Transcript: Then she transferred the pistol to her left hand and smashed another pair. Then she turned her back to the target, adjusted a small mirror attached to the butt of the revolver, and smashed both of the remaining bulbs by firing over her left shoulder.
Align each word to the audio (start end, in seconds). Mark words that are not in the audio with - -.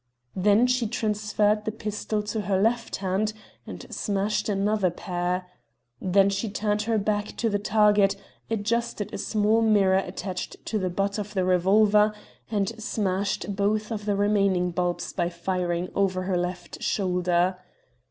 Then 0.35 0.65
she 0.65 0.87
transferred 0.87 1.63
the 1.63 1.71
pistol 1.71 2.23
to 2.23 2.41
her 2.41 2.59
left 2.59 2.95
hand 2.95 3.33
and 3.67 3.85
smashed 3.93 4.49
another 4.49 4.89
pair. 4.89 5.45
Then 6.01 6.31
she 6.31 6.49
turned 6.49 6.81
her 6.89 6.97
back 6.97 7.37
to 7.37 7.51
the 7.51 7.59
target, 7.59 8.15
adjusted 8.49 9.13
a 9.13 9.19
small 9.19 9.61
mirror 9.61 9.99
attached 9.99 10.65
to 10.65 10.79
the 10.79 10.89
butt 10.89 11.19
of 11.19 11.35
the 11.35 11.45
revolver, 11.45 12.15
and 12.49 12.69
smashed 12.81 13.55
both 13.55 13.91
of 13.91 14.05
the 14.05 14.15
remaining 14.15 14.71
bulbs 14.71 15.13
by 15.13 15.29
firing 15.29 15.89
over 15.93 16.23
her 16.23 16.35
left 16.35 16.81
shoulder. 16.81 17.59